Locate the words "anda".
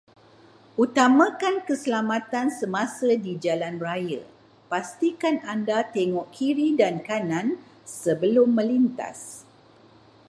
5.53-5.79